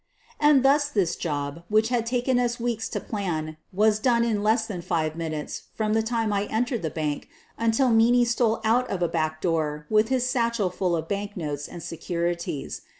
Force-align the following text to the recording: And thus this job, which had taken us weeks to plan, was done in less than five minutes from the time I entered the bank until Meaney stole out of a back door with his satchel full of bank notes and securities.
And 0.39 0.65
thus 0.65 0.89
this 0.89 1.15
job, 1.15 1.61
which 1.69 1.89
had 1.89 2.07
taken 2.07 2.39
us 2.39 2.59
weeks 2.59 2.89
to 2.89 2.99
plan, 2.99 3.57
was 3.71 3.99
done 3.99 4.23
in 4.23 4.41
less 4.41 4.65
than 4.65 4.81
five 4.81 5.15
minutes 5.15 5.65
from 5.75 5.93
the 5.93 6.01
time 6.01 6.33
I 6.33 6.45
entered 6.45 6.81
the 6.81 6.89
bank 6.89 7.29
until 7.55 7.89
Meaney 7.91 8.25
stole 8.25 8.61
out 8.63 8.89
of 8.89 9.03
a 9.03 9.07
back 9.07 9.41
door 9.41 9.85
with 9.91 10.07
his 10.09 10.27
satchel 10.27 10.71
full 10.71 10.95
of 10.95 11.07
bank 11.07 11.37
notes 11.37 11.67
and 11.67 11.83
securities. 11.83 12.81